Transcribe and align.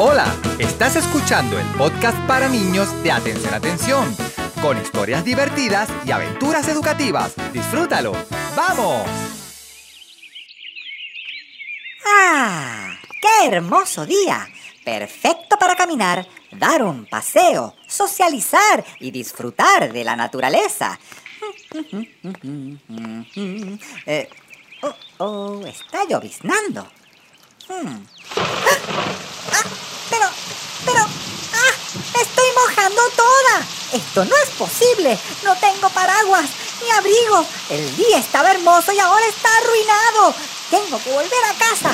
Hola, 0.00 0.32
estás 0.60 0.94
escuchando 0.94 1.58
el 1.58 1.66
podcast 1.70 2.16
para 2.28 2.48
niños 2.48 3.02
de 3.02 3.10
Atención 3.10 3.52
Atención, 3.52 4.16
con 4.62 4.80
historias 4.80 5.24
divertidas 5.24 5.88
y 6.06 6.12
aventuras 6.12 6.68
educativas. 6.68 7.34
Disfrútalo. 7.52 8.12
¡Vamos! 8.54 9.02
¡Ah! 12.06 12.96
¡Qué 13.20 13.48
hermoso 13.48 14.06
día! 14.06 14.48
Perfecto 14.84 15.56
para 15.58 15.74
caminar, 15.74 16.28
dar 16.52 16.84
un 16.84 17.04
paseo, 17.06 17.74
socializar 17.88 18.84
y 19.00 19.10
disfrutar 19.10 19.92
de 19.92 20.04
la 20.04 20.14
naturaleza. 20.14 20.96
Eh, 24.06 24.28
oh, 24.82 24.94
oh, 25.18 25.66
está 25.66 26.06
lloviznando. 26.08 26.86
Hmm. 27.68 28.06
¡Ah! 28.36 28.76
¡Ah! 29.52 29.87
Pero, 30.84 31.00
¡ah! 31.02 31.72
¡Me 32.14 32.22
estoy 32.22 32.46
mojando 32.54 33.02
toda! 33.16 33.66
Esto 33.92 34.24
no 34.24 34.34
es 34.44 34.50
posible. 34.50 35.18
No 35.44 35.56
tengo 35.56 35.88
paraguas 35.90 36.50
ni 36.82 36.90
abrigo. 36.90 37.44
El 37.70 37.96
día 37.96 38.18
estaba 38.18 38.50
hermoso 38.52 38.92
y 38.92 38.98
ahora 38.98 39.26
está 39.26 39.48
arruinado. 39.58 40.34
Tengo 40.70 41.02
que 41.02 41.12
volver 41.12 41.44
a 41.50 41.58
casa. 41.58 41.90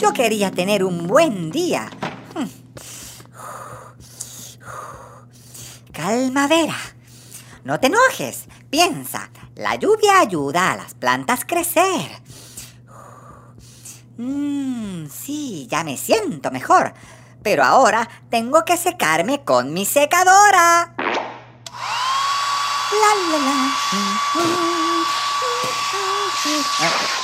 Yo 0.00 0.12
quería 0.12 0.50
tener 0.50 0.82
un 0.82 1.06
buen 1.06 1.50
día. 1.50 1.90
Hmm. 2.34 2.48
Calma, 5.92 6.46
Vera. 6.46 6.78
No 7.64 7.78
te 7.78 7.88
enojes. 7.88 8.46
Piensa, 8.70 9.30
la 9.56 9.74
lluvia 9.74 10.20
ayuda 10.20 10.72
a 10.72 10.76
las 10.76 10.94
plantas 10.94 11.44
crecer. 11.44 12.22
Mmm, 14.20 15.08
sí, 15.08 15.66
ya 15.70 15.82
me 15.82 15.96
siento 15.96 16.50
mejor. 16.50 16.92
Pero 17.42 17.64
ahora 17.64 18.06
tengo 18.28 18.66
que 18.66 18.76
secarme 18.76 19.44
con 19.44 19.72
mi 19.72 19.86
secadora. 19.86 20.94
La, 22.92 23.14
la, 23.30 23.38
la. 23.38 23.74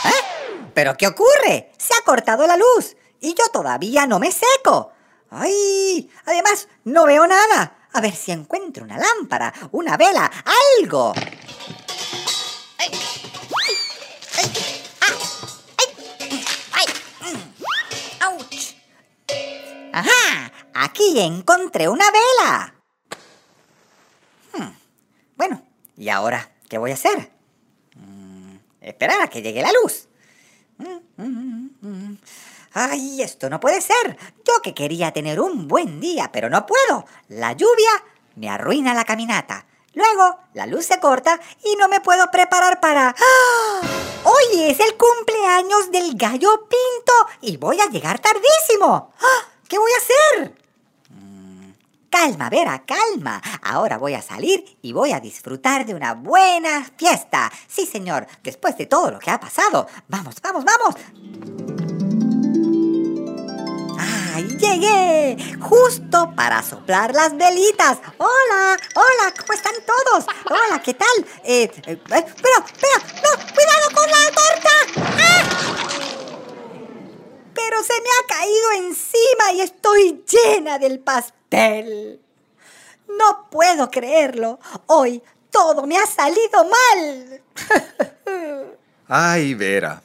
¿Eh? 0.06 0.70
¿Pero 0.72 0.96
qué 0.96 1.08
ocurre? 1.08 1.70
Se 1.76 1.92
ha 1.92 2.02
cortado 2.02 2.46
la 2.46 2.56
luz 2.56 2.96
y 3.20 3.34
yo 3.34 3.44
todavía 3.52 4.06
no 4.06 4.18
me 4.18 4.32
seco. 4.32 4.92
¡Ay! 5.28 6.10
Además, 6.24 6.66
no 6.84 7.04
veo 7.04 7.26
nada. 7.26 7.76
A 7.92 8.00
ver 8.00 8.14
si 8.14 8.32
encuentro 8.32 8.84
una 8.84 8.96
lámpara, 8.96 9.52
una 9.72 9.98
vela, 9.98 10.30
algo. 10.78 11.12
Encontré 21.24 21.88
una 21.88 22.04
vela. 22.10 22.74
Hmm, 24.52 24.72
Bueno, 25.36 25.62
¿y 25.96 26.10
ahora 26.10 26.50
qué 26.68 26.76
voy 26.76 26.90
a 26.90 26.94
hacer? 26.94 27.30
Mm, 27.94 28.56
esperar 28.82 29.22
a 29.22 29.28
que 29.28 29.40
llegue 29.40 29.62
la 29.62 29.72
luz. 29.82 30.08
Mm, 30.76 31.22
mm, 31.22 31.70
mm. 31.80 32.18
Ay, 32.74 33.22
esto 33.22 33.48
no 33.48 33.60
puede 33.60 33.80
ser. 33.80 34.18
Yo 34.44 34.60
que 34.62 34.74
quería 34.74 35.12
tener 35.12 35.40
un 35.40 35.66
buen 35.68 36.00
día, 36.00 36.30
pero 36.32 36.50
no 36.50 36.66
puedo. 36.66 37.06
La 37.28 37.52
lluvia 37.52 37.90
me 38.34 38.50
arruina 38.50 38.92
la 38.92 39.04
caminata. 39.04 39.64
Luego, 39.94 40.38
la 40.52 40.66
luz 40.66 40.84
se 40.84 41.00
corta 41.00 41.40
y 41.64 41.76
no 41.76 41.88
me 41.88 42.00
puedo 42.02 42.30
preparar 42.30 42.78
para... 42.80 43.14
¡Ah! 43.18 43.80
Hoy 44.24 44.64
es 44.64 44.78
el 44.80 44.94
cumpleaños 44.98 45.90
del 45.90 46.14
gallo 46.16 46.68
pinto 46.68 47.12
y 47.40 47.56
voy 47.56 47.80
a 47.80 47.86
llegar 47.86 48.18
tardísimo. 48.18 49.14
¡Ah! 49.18 49.48
¿Qué 49.66 49.78
voy 49.78 49.90
a 49.92 49.96
hacer? 49.96 50.65
Calma, 52.18 52.48
Vera, 52.48 52.82
calma. 52.86 53.42
Ahora 53.62 53.98
voy 53.98 54.14
a 54.14 54.22
salir 54.22 54.78
y 54.80 54.94
voy 54.94 55.12
a 55.12 55.20
disfrutar 55.20 55.84
de 55.84 55.94
una 55.94 56.14
buena 56.14 56.82
fiesta. 56.96 57.52
Sí, 57.68 57.84
señor, 57.84 58.26
después 58.42 58.74
de 58.78 58.86
todo 58.86 59.10
lo 59.10 59.18
que 59.18 59.30
ha 59.30 59.38
pasado. 59.38 59.86
Vamos, 60.08 60.36
vamos, 60.40 60.64
vamos. 60.64 60.94
¡Ay, 64.34 64.48
llegué! 64.58 65.58
Justo 65.60 66.32
para 66.34 66.62
soplar 66.62 67.14
las 67.14 67.36
velitas. 67.36 67.98
Hola, 68.16 68.78
hola, 68.94 69.34
¿cómo 69.38 69.52
están 69.52 69.74
todos? 69.84 70.24
Hola, 70.46 70.82
¿qué 70.82 70.94
tal? 70.94 71.26
Eh, 71.44 71.64
eh, 71.64 71.70
eh, 71.86 72.00
pero, 72.06 72.24
pero, 72.40 72.98
no, 73.22 73.30
cuidado 73.54 73.90
con 73.94 74.10
la 74.10 74.24
torta. 74.32 74.74
¡Ah! 75.18 75.56
Pero 77.54 77.82
se 77.82 77.94
me 78.00 78.08
ha 78.08 78.38
caído 78.38 78.72
encima 78.88 79.05
y 79.56 79.60
estoy 79.60 80.22
llena 80.28 80.78
del 80.78 81.00
pastel. 81.00 82.20
No 83.08 83.48
puedo 83.50 83.90
creerlo. 83.90 84.58
Hoy 84.86 85.22
todo 85.50 85.86
me 85.86 85.96
ha 85.96 86.06
salido 86.06 86.64
mal. 86.64 87.42
Ay, 89.08 89.54
Vera. 89.54 90.02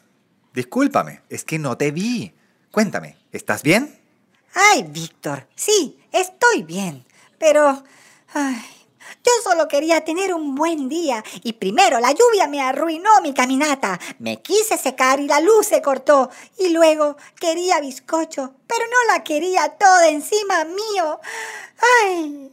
Discúlpame, 0.54 1.22
es 1.30 1.44
que 1.44 1.60
no 1.60 1.78
te 1.78 1.92
vi. 1.92 2.34
Cuéntame, 2.72 3.18
¿estás 3.32 3.64
bien? 3.64 4.00
Ay, 4.54 4.84
Víctor, 4.84 5.48
sí, 5.56 6.00
estoy 6.12 6.64
bien, 6.64 7.06
pero... 7.38 7.84
ay, 8.34 8.62
yo 9.24 9.32
solo 9.44 9.68
quería 9.68 10.04
tener 10.04 10.34
un 10.34 10.56
buen 10.56 10.90
día 10.90 11.24
y 11.44 11.54
primero 11.54 12.00
la 12.00 12.12
lluvia 12.12 12.48
me 12.48 12.62
arruinó 12.62 13.22
mi 13.22 13.34
caminata. 13.34 14.00
Me 14.20 14.42
quise 14.42 14.78
secar 14.78 15.20
y 15.20 15.28
la 15.28 15.40
luz 15.40 15.68
se 15.68 15.82
cortó. 15.82 16.30
Y 16.58 16.70
luego 16.70 17.18
quería 17.40 17.80
bizcocho, 17.80 18.56
pero 18.68 18.86
no 18.86 19.14
la 19.14 19.24
quería 19.24 19.70
toda 19.70 20.10
encima 20.10 20.66
mío. 20.66 21.20
Ay, 22.04 22.52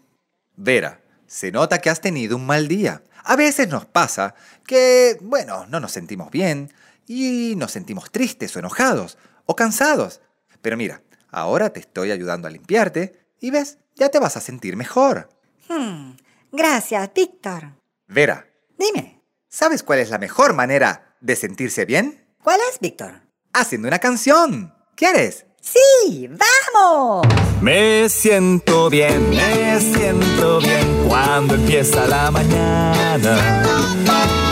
Vera, 0.56 1.00
se 1.26 1.52
nota 1.52 1.80
que 1.80 1.88
has 1.88 2.00
tenido 2.00 2.36
un 2.36 2.44
mal 2.44 2.66
día. 2.66 3.02
A 3.22 3.36
veces 3.36 3.68
nos 3.68 3.84
pasa 3.84 4.34
que, 4.66 5.16
bueno, 5.20 5.66
no 5.66 5.78
nos 5.78 5.92
sentimos 5.92 6.30
bien 6.30 6.72
y 7.06 7.54
nos 7.56 7.70
sentimos 7.70 8.10
tristes 8.10 8.56
o 8.56 8.58
enojados 8.58 9.18
o 9.46 9.54
cansados. 9.54 10.20
Pero 10.60 10.76
mira, 10.76 11.02
ahora 11.30 11.70
te 11.70 11.80
estoy 11.80 12.10
ayudando 12.10 12.48
a 12.48 12.50
limpiarte 12.50 13.20
y 13.40 13.50
ves, 13.50 13.78
ya 13.94 14.08
te 14.08 14.18
vas 14.18 14.36
a 14.36 14.40
sentir 14.40 14.76
mejor. 14.76 15.28
hmm, 15.68 16.12
gracias, 16.52 17.10
Víctor. 17.14 17.74
Vera, 18.06 18.46
Dime, 18.78 19.22
¿sabes 19.48 19.82
cuál 19.82 19.98
es 19.98 20.10
la 20.10 20.18
mejor 20.18 20.54
manera 20.54 21.16
de 21.20 21.34
sentirse 21.34 21.84
bien? 21.84 22.24
¿cuál 22.42 22.60
es, 22.70 22.78
Víctor? 22.80 23.22
Haciendo 23.52 23.88
una 23.88 23.98
canción. 23.98 24.72
¿Quieres? 24.94 25.46
Sí, 25.60 26.28
vamos. 26.28 27.26
Me 27.60 28.08
siento 28.08 28.88
bien, 28.88 29.30
me 29.30 29.80
siento 29.80 30.60
bien 30.60 31.04
cuando 31.08 31.56
empieza 31.56 32.06
la 32.06 32.30
mañana. 32.30 33.62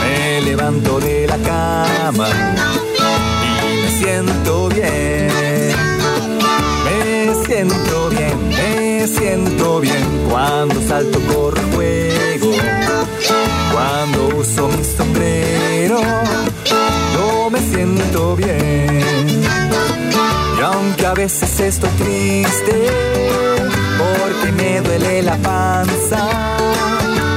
Me 0.01 0.41
levanto 0.41 0.99
de 0.99 1.25
la 1.25 1.37
cama 1.37 2.27
y 3.41 3.77
me 3.81 3.89
siento 3.91 4.67
bien. 4.69 5.75
Me 6.83 7.45
siento 7.45 8.06
bien, 8.06 8.06
me 9.07 9.19
siento 9.19 9.79
bien 9.79 10.27
cuando 10.29 10.81
salto, 10.81 11.19
corro, 11.33 11.61
juego. 11.73 12.51
Cuando 13.71 14.37
uso 14.37 14.67
mi 14.67 14.83
sombrero, 14.83 15.99
yo 17.13 17.49
me 17.49 17.59
siento 17.59 18.35
bien. 18.35 19.43
Y 20.57 20.61
aunque 20.61 21.05
a 21.05 21.13
veces 21.13 21.59
estoy 21.59 21.89
triste, 21.91 22.89
porque 24.19 24.51
me 24.51 24.81
duele 24.81 25.21
la 25.21 25.37
panza, 25.37 26.27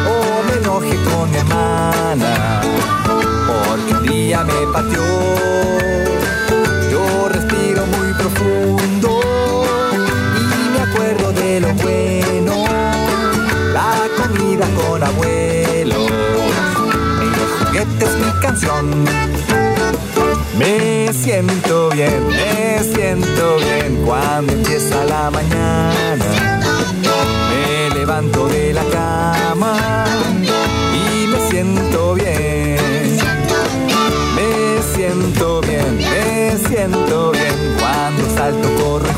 o 0.08 0.42
me 0.46 0.54
enoje 0.54 0.96
con 1.04 1.30
mi 1.30 1.36
hermana, 1.36 2.62
porque 3.46 3.94
un 3.94 4.02
día 4.06 4.44
me 4.44 4.66
pateó, 4.72 5.04
con 14.74 15.02
abuelo, 15.02 15.98
mi 17.18 17.28
juguete 17.66 18.04
es 18.04 18.14
mi 18.16 18.40
canción. 18.40 19.04
Me 20.58 21.12
siento 21.12 21.88
bien, 21.90 22.28
me 22.28 22.82
siento 22.82 23.56
bien 23.58 24.02
cuando 24.04 24.52
empieza 24.52 25.04
la 25.04 25.30
mañana. 25.30 26.24
Me 27.50 27.94
levanto 27.98 28.48
de 28.48 28.74
la 28.74 28.84
cama 28.84 30.04
y 30.92 31.26
me 31.26 31.50
siento 31.50 32.14
bien. 32.14 33.18
Me 34.36 34.82
siento 34.94 35.60
bien, 35.62 35.96
me 35.96 36.56
siento 36.68 37.32
bien 37.32 37.76
cuando 37.78 38.36
salto, 38.36 38.68
corro 38.82 39.09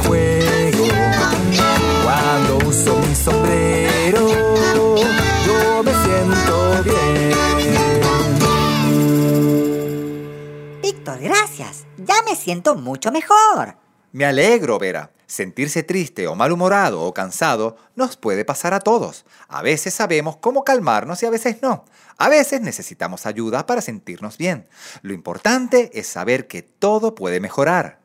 me 12.25 12.37
siento 12.37 12.75
mucho 12.75 13.11
mejor. 13.13 13.77
Me 14.13 14.25
alegro, 14.25 14.79
Vera. 14.79 15.11
Sentirse 15.27 15.83
triste 15.83 16.27
o 16.27 16.35
malhumorado 16.35 17.01
o 17.01 17.15
cansado 17.15 17.77
nos 17.97 18.19
puede 18.19 18.45
pasar 18.45 18.75
a 18.75 18.81
todos. 18.81 19.25
A 19.49 19.63
veces 19.63 19.95
sabemos 19.95 20.37
cómo 20.37 20.63
calmarnos 20.63 21.23
y 21.23 21.27
a 21.27 21.31
veces 21.31 21.63
no. 21.63 21.87
A 22.19 22.29
veces 22.29 22.61
necesitamos 22.61 23.25
ayuda 23.25 23.65
para 23.65 23.81
sentirnos 23.81 24.37
bien. 24.37 24.69
Lo 25.01 25.15
importante 25.15 25.91
es 25.95 26.07
saber 26.07 26.49
que 26.49 26.61
todo 26.61 27.15
puede 27.15 27.41
mejorar. 27.41 28.01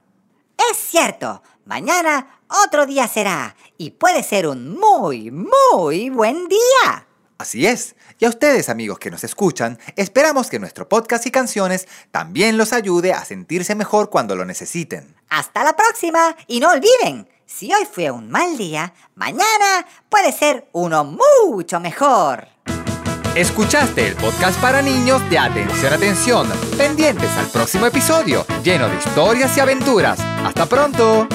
Es 0.71 0.77
cierto, 0.77 1.43
mañana 1.65 2.39
otro 2.65 2.85
día 2.85 3.09
será 3.09 3.57
y 3.77 3.91
puede 3.91 4.23
ser 4.23 4.47
un 4.47 4.79
muy, 4.79 5.29
muy 5.29 6.09
buen 6.09 6.47
día. 6.47 7.06
Así 7.37 7.67
es. 7.67 7.95
Y 8.19 8.25
a 8.25 8.29
ustedes, 8.29 8.69
amigos 8.69 8.99
que 8.99 9.11
nos 9.11 9.23
escuchan, 9.23 9.77
esperamos 9.95 10.49
que 10.49 10.59
nuestro 10.59 10.89
podcast 10.89 11.25
y 11.27 11.31
canciones 11.31 11.87
también 12.11 12.57
los 12.57 12.73
ayude 12.73 13.13
a 13.13 13.23
sentirse 13.25 13.75
mejor 13.75 14.09
cuando 14.09 14.35
lo 14.35 14.45
necesiten. 14.45 15.15
Hasta 15.29 15.63
la 15.63 15.75
próxima 15.75 16.35
y 16.47 16.59
no 16.59 16.71
olviden, 16.71 17.27
si 17.45 17.71
hoy 17.73 17.87
fue 17.89 18.09
un 18.11 18.29
mal 18.29 18.57
día, 18.57 18.93
mañana 19.15 19.85
puede 20.09 20.31
ser 20.31 20.67
uno 20.71 21.03
mucho 21.03 21.79
mejor. 21.79 22.47
Escuchaste 23.35 24.07
el 24.07 24.15
podcast 24.15 24.59
para 24.59 24.81
niños 24.81 25.21
de 25.29 25.37
Atención 25.37 25.93
Atención, 25.93 26.47
pendientes 26.75 27.29
al 27.37 27.45
próximo 27.45 27.85
episodio, 27.85 28.45
lleno 28.63 28.89
de 28.89 28.97
historias 28.97 29.55
y 29.55 29.59
aventuras. 29.59 30.19
¡Hasta 30.19 30.65
pronto! 30.65 31.27